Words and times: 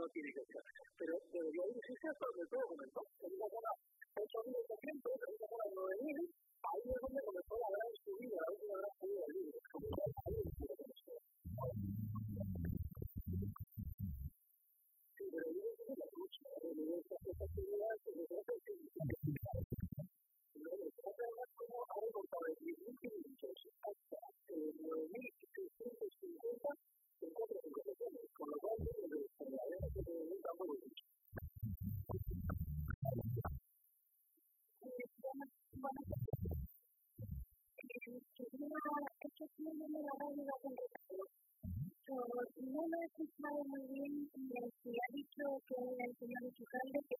no 0.00 0.08
tiene 0.08 0.32
que 0.32 0.44
ser. 0.48 0.62
Pero 0.96 1.12
debería 1.32 1.64
dirigirse 1.68 2.08
a 2.08 2.14
todo 2.16 2.40
el 2.40 2.48
todo 2.48 2.64
comenzó, 2.68 3.00
en 3.20 3.32
una 3.36 3.48
zona 3.52 3.70
8.800 4.16 5.09
muy 43.66 43.84
bien 43.92 44.12
de 44.32 44.60
que 44.82 44.90
ha 44.90 45.08
dicho 45.12 45.44
que 45.68 45.76
el 45.76 46.12
señor 46.16 46.42
alcalde 46.44 47.00
que 47.08 47.19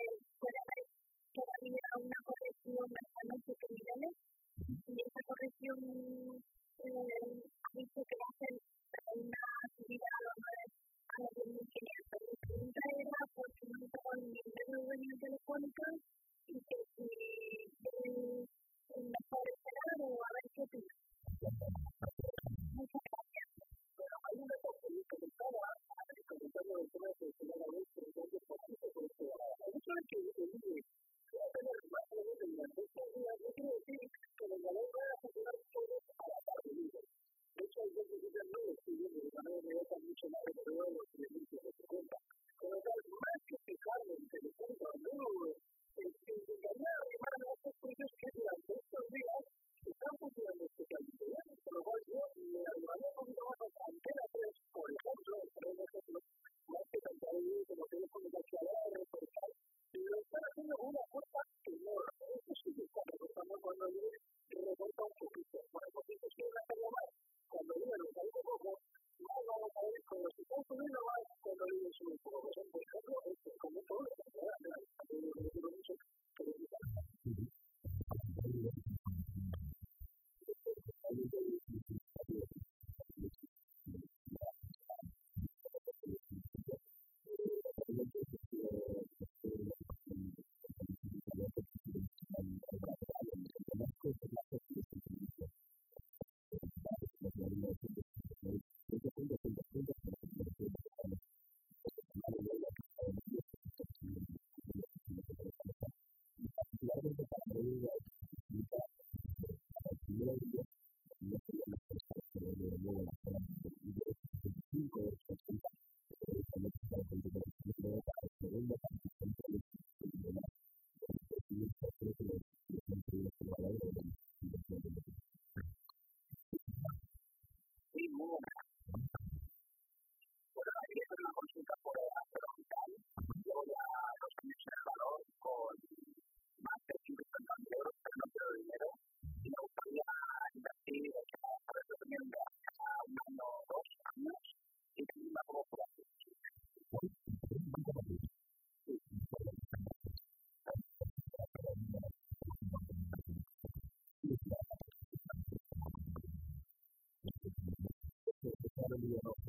somebody 159.00 159.20
else. 159.26 159.40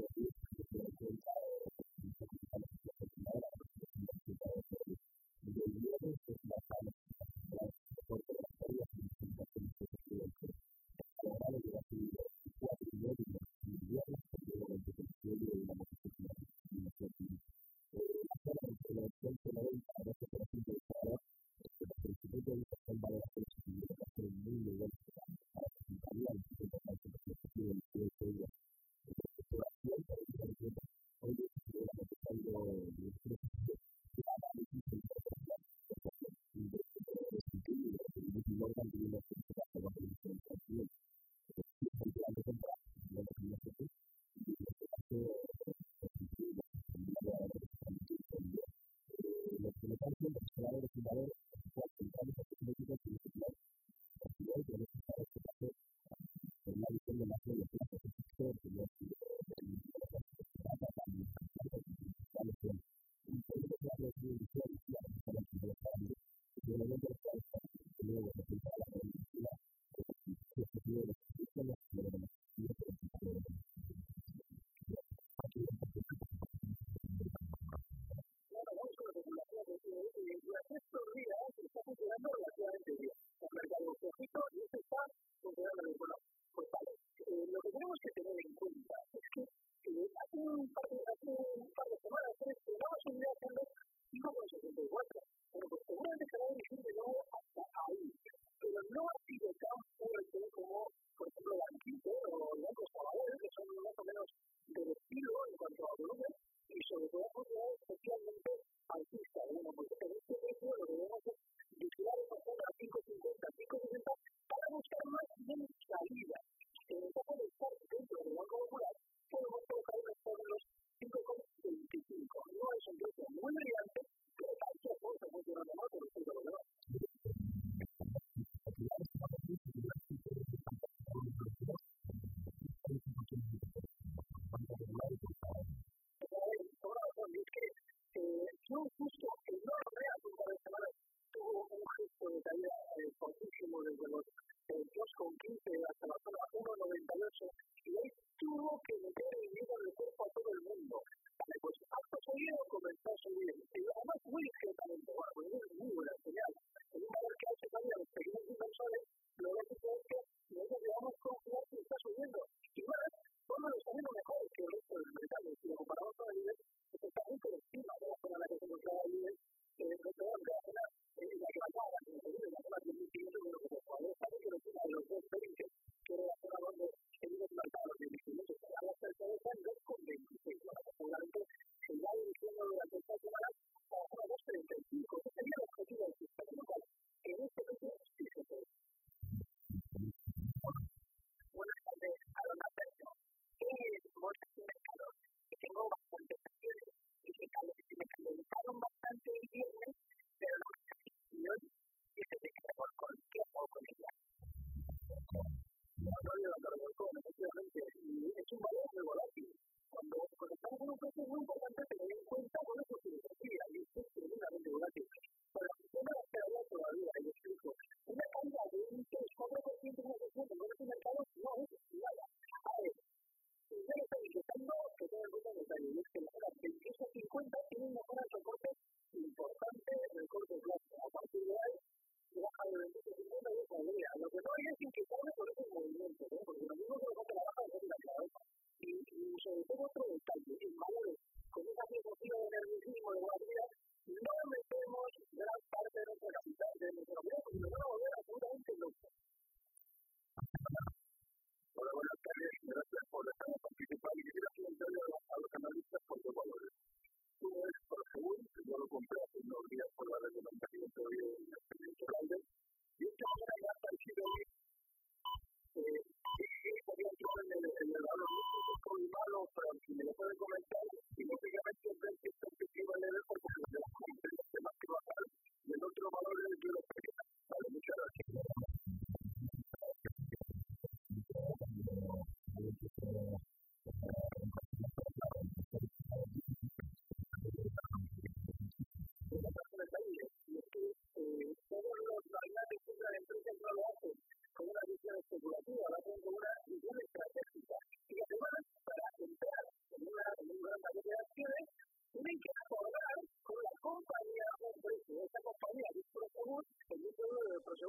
the 58.65 59.00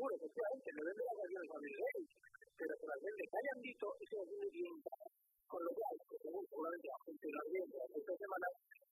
seguro, 0.02 0.18
efectivamente, 0.18 0.66
me 0.74 0.82
vende 0.82 1.02
las 1.06 1.14
a 1.14 1.58
pero 2.58 2.74
que 2.74 2.86
las 2.90 2.98
que 2.98 3.38
hayan 3.38 3.58
visto 3.62 3.86
y 4.02 4.04
se 4.10 4.16
las 4.18 4.26
vende 4.26 4.50
bien. 4.50 4.74
Con 5.46 5.62
lo 5.62 5.70
cual, 5.78 5.94
seguramente 6.02 6.86
la 6.90 7.00
gente 7.06 7.26
lo 7.30 7.42
bien 7.52 7.66
durante 7.70 7.98
esta 8.02 8.16
semana, 8.18 8.46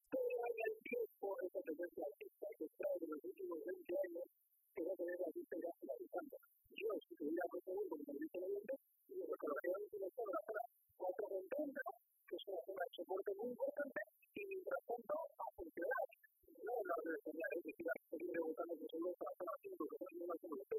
todavía 0.07 0.45
hay 0.47 0.75
tiempo 0.87 1.27
esa 1.51 1.61
tendencia 1.67 2.05
artista 2.07 2.47
que 2.55 2.67
trae 2.79 2.99
en 3.01 3.11
los 3.11 3.23
últimos 3.27 3.59
20 3.59 3.91
años 4.07 4.27
que 4.71 4.83
va 4.87 4.93
a 4.95 5.01
tener 5.03 5.19
la 5.19 5.31
vista 5.35 5.55
ya 5.59 5.73
finalizando. 5.83 6.37
Yo, 6.79 6.89
si 7.03 7.13
tuviera 7.19 7.45
que 7.51 7.59
seguir 7.59 7.87
con 7.91 7.99
el 8.07 8.19
visto 8.23 8.39
viendo, 8.47 8.75
yo 9.11 9.25
creo 9.27 9.35
que 9.35 9.67
que 9.91 9.99
van 9.99 10.31
a 10.31 10.63
cuatro 10.95 11.27
que 12.31 12.37
son 12.39 12.55
soporte 12.95 13.35
muy 13.35 13.51
importante, 13.51 14.01
y 14.39 14.43
mientras 14.47 14.79
tanto, 14.87 15.15
a 15.43 15.47
funcionar. 15.59 16.07
No 16.61 16.75
de 16.77 17.19
que 17.25 17.81
que 18.79 18.87
son 18.91 19.01
los 19.01 20.70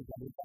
everybody 0.00 0.39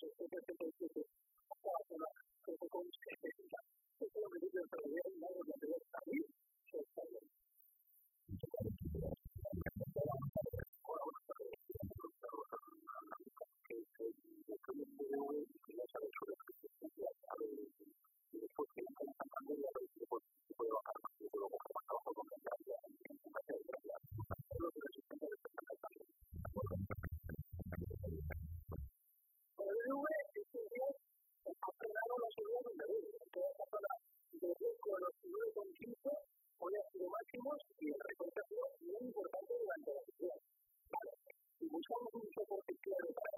just 0.00 0.14
because 0.18 0.47
people 42.38 42.58
who 42.58 42.62
take 42.68 42.82
care 42.84 42.94
of 43.08 43.14
that. 43.16 43.37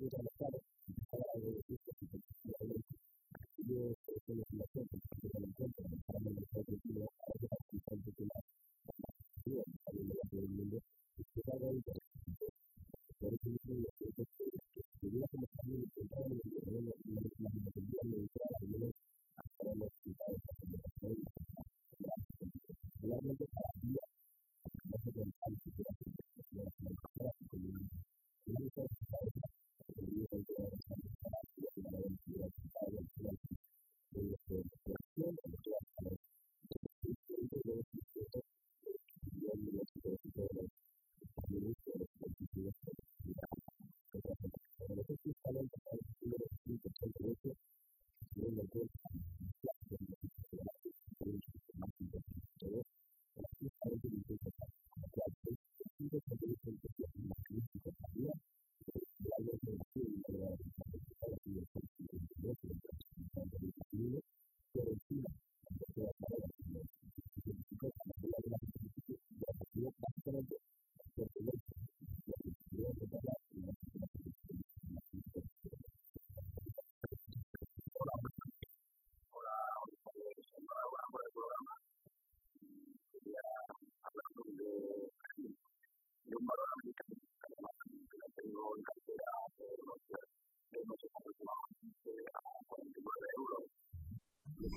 la 0.00 0.08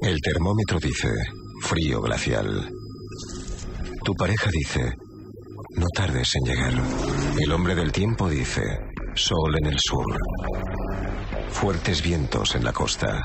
El 0.10 0.22
termómetro 0.22 0.80
dice 0.80 1.08
frío 1.62 2.02
glacial. 2.02 2.67
Tu 4.04 4.15
pareja 4.15 4.50
dice 4.52 4.82
no 5.76 5.86
tardes 5.93 6.32
en 6.34 6.52
llegar. 6.52 6.74
El 7.39 7.52
hombre 7.52 7.76
del 7.76 7.91
tiempo 7.91 8.28
dice 8.28 8.63
sol 9.13 9.56
en 9.60 9.67
el 9.67 9.78
sur. 9.78 10.04
Fuertes 11.50 12.02
vientos 12.02 12.56
en 12.56 12.63
la 12.63 12.74
costa. 12.74 13.22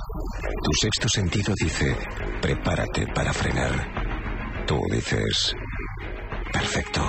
Tu 0.62 0.73
sexto 0.79 1.09
sentido 1.09 1.55
dice 1.59 1.97
prepárate 2.42 3.07
para 3.14 3.33
frenar. 3.33 4.66
Tú 4.66 4.79
dices 4.90 5.57
perfecto. 6.53 7.01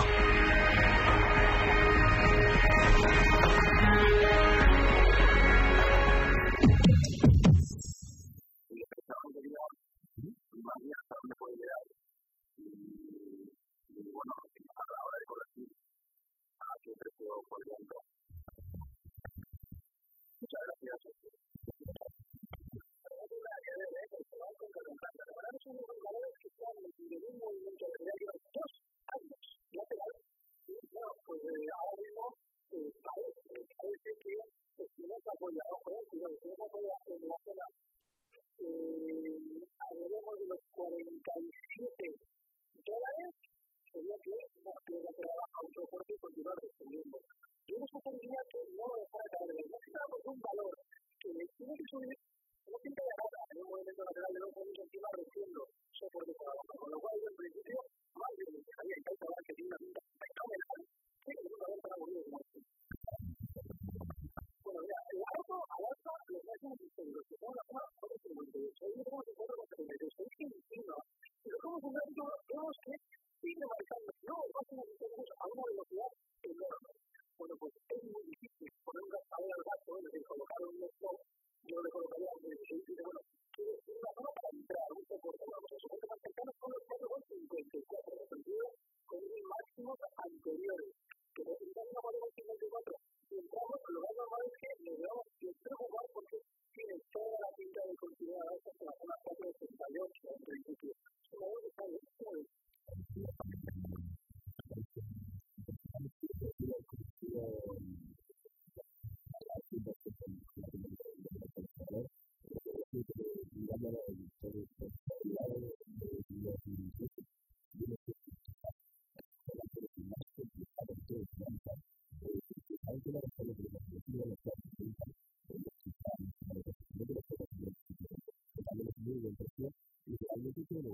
de 130.81 130.89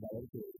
la 0.00 0.08
gente 0.10 0.38
que 0.40 0.59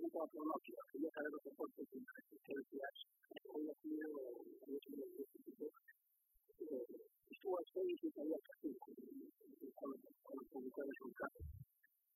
como 0.00 0.12
cuatro 0.16 0.40
noches, 0.40 0.76
los 0.96 1.42
soportes 1.44 1.84
de 1.92 2.00
las 2.00 2.16
existencias. 2.24 2.92
Hoy 3.52 3.68
ha 3.68 3.74
sido, 3.84 4.08
hoy 4.16 4.72
ha 4.72 4.80
sido 4.80 5.04
el 5.04 5.12
instituto. 5.20 5.68
Estuvo 7.28 7.58
a 7.60 7.62
seis 7.68 8.00
y 8.00 8.08
salía 8.08 8.36
a 8.36 8.56
cinco 8.64 8.96
cuando 9.76 10.44
publicó 10.48 10.80
el 10.80 10.88
resultado. 10.88 11.36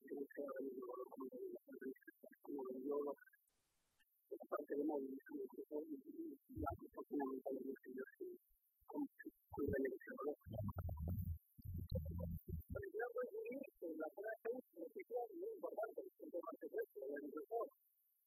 Yo 0.01 0.13
no 0.17 0.25
sé 0.25 0.41
ahora 0.41 0.61
mismo 0.65 0.85
lo 0.97 1.05
comenté 1.13 1.37
en 1.37 1.53
la 1.53 1.61
sonrisa, 1.61 2.09
como 2.41 2.63
vendió 2.73 2.95
la 3.05 4.45
parte 4.49 4.73
de 4.75 4.83
móvil, 4.83 5.13
la 5.13 6.71
proporcionalidad 6.81 7.51
de 7.53 7.69
los 7.69 7.77
que 7.85 7.91
yo 7.93 8.03
soy, 8.17 8.33
con 8.89 9.65
la 9.69 9.77
elección. 9.77 11.34
Pero 12.75 13.95
la 13.95 14.09
zona 14.11 14.31
de 14.35 14.43
Seúl 14.43 15.31
muy 15.31 15.51
importante 15.55 16.01
en 16.03 16.27
tema 16.27 16.49
de 16.51 16.59
secuestro 16.59 17.07
de 17.07 17.23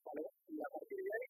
¿Vale? 0.09 0.25
Y 0.49 0.57
a 0.57 0.69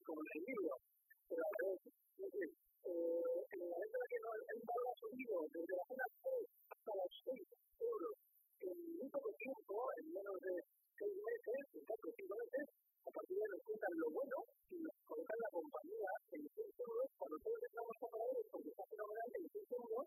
como 0.07 0.23
pero 0.23 1.43
a 1.43 1.51
ver, 1.59 1.83
es 1.83 2.31
decir, 2.31 2.47
eh, 2.47 3.43
en 3.43 3.59
el 3.59 3.69
momento 3.75 3.99
que 4.07 4.19
el 4.23 4.63
valor 4.63 4.87
ha 4.87 5.01
subido 5.03 5.35
desde 5.51 5.75
la 5.75 5.85
zona 5.91 6.07
hasta 6.71 6.93
los 6.95 7.11
6 7.27 7.43
euros 7.83 8.15
en 8.63 8.77
muy 9.03 9.09
poco 9.11 9.31
tiempo, 9.35 9.75
en 9.99 10.07
menos 10.15 10.39
de 10.39 10.55
6 11.03 11.19
meses, 11.19 11.59
en 11.75 11.83
4 11.91 11.99
o 11.99 12.15
5 12.23 12.39
meses, 12.39 12.67
a 13.03 13.11
partir 13.11 13.35
de 13.35 13.45
ahí 13.51 13.99
lo 13.99 14.11
bueno 14.15 14.39
y 14.71 14.77
nos 14.79 14.95
colocan 15.03 15.39
la 15.43 15.51
compañía 15.59 16.11
en 16.39 16.43
6 16.55 16.71
euros 16.87 17.09
cuando 17.19 17.37
todos 17.43 17.61
estamos 17.67 17.97
a 17.99 18.07
pagar 18.15 18.37
porque 18.47 18.71
está 18.71 18.85
fenomenal 18.87 19.29
en 19.43 19.47
6 19.51 19.75
euros 19.75 20.07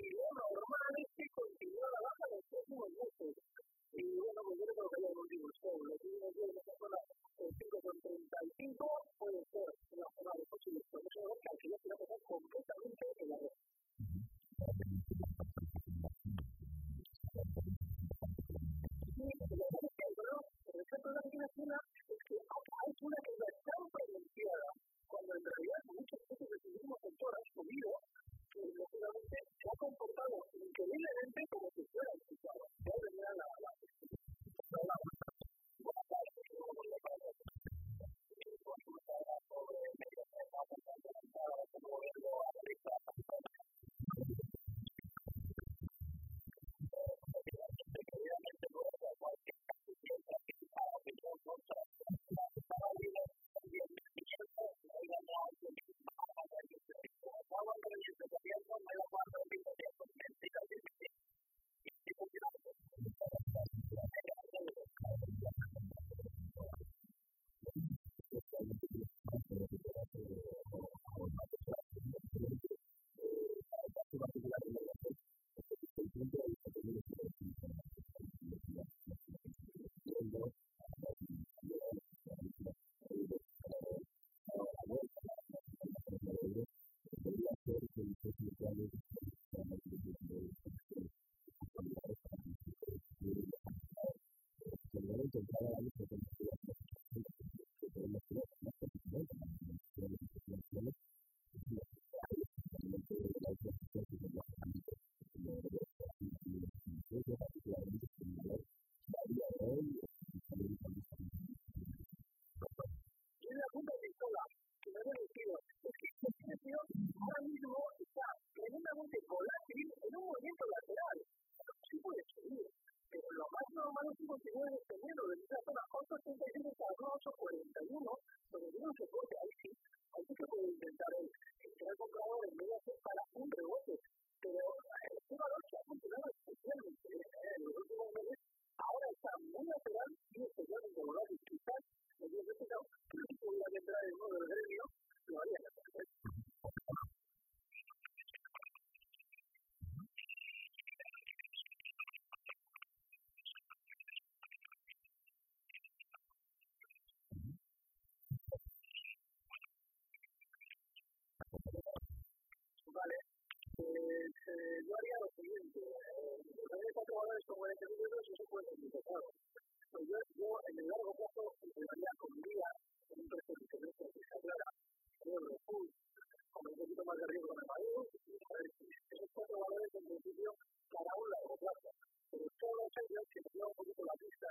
like 184.19 184.50